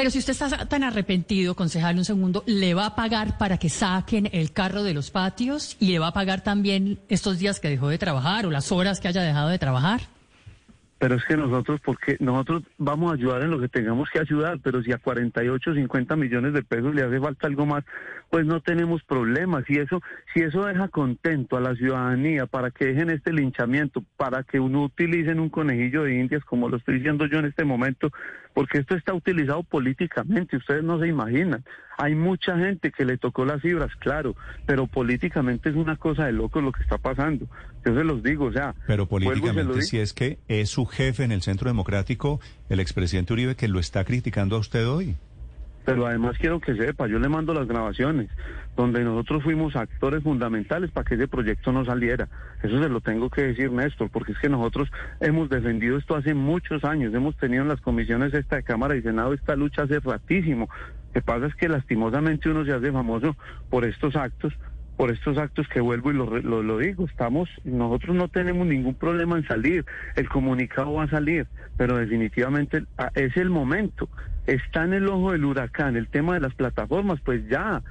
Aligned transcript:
Pero 0.00 0.10
si 0.10 0.18
usted 0.18 0.32
está 0.32 0.64
tan 0.64 0.82
arrepentido, 0.82 1.54
concejal, 1.54 1.98
un 1.98 2.06
segundo, 2.06 2.42
¿le 2.46 2.72
va 2.72 2.86
a 2.86 2.94
pagar 2.94 3.36
para 3.36 3.58
que 3.58 3.68
saquen 3.68 4.30
el 4.32 4.50
carro 4.50 4.82
de 4.82 4.94
los 4.94 5.10
patios 5.10 5.76
y 5.78 5.88
le 5.88 5.98
va 5.98 6.06
a 6.06 6.12
pagar 6.14 6.40
también 6.40 7.00
estos 7.10 7.38
días 7.38 7.60
que 7.60 7.68
dejó 7.68 7.90
de 7.90 7.98
trabajar 7.98 8.46
o 8.46 8.50
las 8.50 8.72
horas 8.72 8.98
que 8.98 9.08
haya 9.08 9.20
dejado 9.20 9.50
de 9.50 9.58
trabajar? 9.58 10.00
Pero 11.00 11.14
es 11.14 11.24
que 11.24 11.34
nosotros, 11.34 11.80
porque 11.82 12.18
nosotros 12.20 12.62
vamos 12.76 13.10
a 13.10 13.14
ayudar 13.14 13.42
en 13.42 13.50
lo 13.50 13.58
que 13.58 13.70
tengamos 13.70 14.10
que 14.10 14.20
ayudar, 14.20 14.58
pero 14.62 14.82
si 14.82 14.92
a 14.92 14.98
48, 14.98 15.74
50 15.74 16.14
millones 16.14 16.52
de 16.52 16.62
pesos 16.62 16.94
le 16.94 17.02
hace 17.02 17.18
falta 17.18 17.46
algo 17.46 17.64
más, 17.64 17.84
pues 18.28 18.44
no 18.44 18.60
tenemos 18.60 19.02
problemas. 19.04 19.64
Si 19.66 19.78
eso, 19.78 20.02
si 20.34 20.42
eso 20.42 20.66
deja 20.66 20.88
contento 20.88 21.56
a 21.56 21.60
la 21.62 21.74
ciudadanía 21.74 22.44
para 22.44 22.70
que 22.70 22.84
dejen 22.84 23.08
este 23.08 23.32
linchamiento, 23.32 24.04
para 24.18 24.42
que 24.42 24.60
uno 24.60 24.84
utilicen 24.84 25.40
un 25.40 25.48
conejillo 25.48 26.02
de 26.02 26.20
indias, 26.20 26.44
como 26.44 26.68
lo 26.68 26.76
estoy 26.76 26.96
diciendo 26.96 27.24
yo 27.24 27.38
en 27.38 27.46
este 27.46 27.64
momento, 27.64 28.12
porque 28.52 28.78
esto 28.78 28.94
está 28.94 29.14
utilizado 29.14 29.62
políticamente, 29.62 30.58
ustedes 30.58 30.84
no 30.84 31.00
se 31.00 31.08
imaginan. 31.08 31.64
Hay 31.96 32.14
mucha 32.14 32.56
gente 32.56 32.92
que 32.92 33.04
le 33.04 33.18
tocó 33.18 33.44
las 33.44 33.60
fibras, 33.60 33.94
claro, 33.96 34.34
pero 34.66 34.86
políticamente 34.86 35.68
es 35.68 35.76
una 35.76 35.96
cosa 35.96 36.26
de 36.26 36.32
loco 36.32 36.60
lo 36.60 36.72
que 36.72 36.82
está 36.82 36.98
pasando. 36.98 37.46
Yo 37.84 37.94
se 37.94 38.04
los 38.04 38.22
digo, 38.22 38.46
o 38.46 38.52
sea. 38.52 38.74
Pero 38.86 39.06
políticamente, 39.06 39.82
si 39.82 39.98
es 39.98 40.12
que 40.12 40.38
es 40.48 40.70
su 40.70 40.86
jefe 40.90 41.24
en 41.24 41.32
el 41.32 41.42
Centro 41.42 41.68
Democrático, 41.68 42.40
el 42.68 42.80
expresidente 42.80 43.32
Uribe, 43.32 43.56
que 43.56 43.68
lo 43.68 43.78
está 43.78 44.04
criticando 44.04 44.56
a 44.56 44.58
usted 44.58 44.88
hoy. 44.88 45.16
Pero 45.84 46.06
además 46.06 46.36
quiero 46.38 46.60
que 46.60 46.74
sepa, 46.74 47.06
yo 47.06 47.18
le 47.18 47.28
mando 47.28 47.54
las 47.54 47.66
grabaciones, 47.66 48.28
donde 48.76 49.02
nosotros 49.02 49.42
fuimos 49.42 49.74
actores 49.76 50.22
fundamentales 50.22 50.90
para 50.90 51.04
que 51.04 51.14
ese 51.14 51.26
proyecto 51.26 51.72
no 51.72 51.84
saliera. 51.84 52.28
Eso 52.62 52.80
se 52.82 52.88
lo 52.88 53.00
tengo 53.00 53.30
que 53.30 53.42
decir, 53.42 53.72
Néstor, 53.72 54.10
porque 54.10 54.32
es 54.32 54.38
que 54.38 54.48
nosotros 54.48 54.90
hemos 55.20 55.48
defendido 55.48 55.96
esto 55.96 56.16
hace 56.16 56.34
muchos 56.34 56.84
años, 56.84 57.14
hemos 57.14 57.36
tenido 57.36 57.62
en 57.62 57.68
las 57.68 57.80
comisiones 57.80 58.34
esta 58.34 58.56
de 58.56 58.62
Cámara 58.62 58.94
y 58.96 59.02
Senado 59.02 59.32
esta 59.32 59.56
lucha 59.56 59.82
hace 59.82 60.00
ratísimo. 60.00 60.68
Lo 61.08 61.12
que 61.14 61.22
pasa 61.22 61.46
es 61.46 61.54
que 61.54 61.68
lastimosamente 61.68 62.50
uno 62.50 62.64
se 62.64 62.72
hace 62.72 62.92
famoso 62.92 63.36
por 63.70 63.84
estos 63.84 64.14
actos, 64.16 64.52
por 65.00 65.10
estos 65.10 65.38
actos 65.38 65.66
que 65.68 65.80
vuelvo 65.80 66.10
y 66.10 66.14
lo, 66.14 66.26
lo, 66.26 66.62
lo, 66.62 66.76
digo, 66.76 67.06
estamos, 67.06 67.48
nosotros 67.64 68.14
no 68.14 68.28
tenemos 68.28 68.66
ningún 68.66 68.94
problema 68.94 69.38
en 69.38 69.48
salir, 69.48 69.86
el 70.14 70.28
comunicado 70.28 70.92
va 70.92 71.04
a 71.04 71.08
salir, 71.08 71.46
pero 71.78 71.96
definitivamente 71.96 72.84
es 73.14 73.34
el 73.38 73.48
momento, 73.48 74.10
está 74.46 74.84
en 74.84 74.92
el 74.92 75.08
ojo 75.08 75.32
del 75.32 75.46
huracán, 75.46 75.96
el 75.96 76.06
tema 76.08 76.34
de 76.34 76.40
las 76.40 76.52
plataformas, 76.52 77.18
pues 77.24 77.48
ya, 77.48 77.82